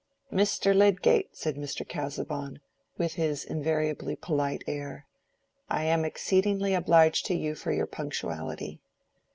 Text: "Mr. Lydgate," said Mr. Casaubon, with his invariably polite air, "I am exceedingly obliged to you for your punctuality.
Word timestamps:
"Mr. 0.33 0.75
Lydgate," 0.75 1.37
said 1.37 1.55
Mr. 1.57 1.87
Casaubon, 1.87 2.59
with 2.97 3.13
his 3.13 3.43
invariably 3.45 4.15
polite 4.15 4.63
air, 4.65 5.05
"I 5.69 5.83
am 5.83 6.05
exceedingly 6.05 6.73
obliged 6.73 7.27
to 7.27 7.35
you 7.35 7.53
for 7.53 7.71
your 7.71 7.85
punctuality. 7.85 8.81